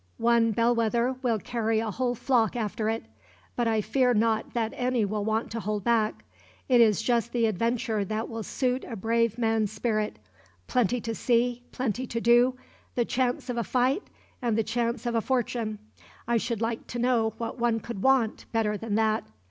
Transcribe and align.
One 0.17 0.49
bellwether 0.51 1.13
will 1.21 1.37
carry 1.37 1.77
a 1.79 1.91
whole 1.91 2.15
flock 2.15 2.55
after 2.55 2.89
it, 2.89 3.03
but 3.55 3.67
I 3.67 3.81
fear 3.81 4.15
not 4.15 4.55
that 4.55 4.73
any 4.75 5.05
will 5.05 5.23
want 5.23 5.51
to 5.51 5.59
hold 5.59 5.83
back. 5.83 6.23
It 6.67 6.81
is 6.81 7.03
just 7.03 7.31
the 7.33 7.45
adventure 7.45 8.03
that 8.03 8.27
will 8.27 8.41
suit 8.41 8.83
a 8.83 8.95
brave 8.95 9.37
man's 9.37 9.71
spirit 9.71 10.17
plenty 10.65 10.99
to 11.01 11.13
see, 11.13 11.61
plenty 11.71 12.07
to 12.07 12.19
do, 12.19 12.55
the 12.95 13.05
chance 13.05 13.47
of 13.47 13.57
a 13.57 13.63
fight, 13.63 14.01
and 14.41 14.57
the 14.57 14.63
chance 14.63 15.05
of 15.05 15.13
a 15.13 15.21
fortune. 15.21 15.77
I 16.27 16.37
should 16.37 16.61
like 16.61 16.87
to 16.87 16.97
know 16.97 17.35
what 17.37 17.59
one 17.59 17.79
could 17.79 18.01
want, 18.01 18.45
better 18.51 18.77
than 18.77 18.95
that. 18.95 19.23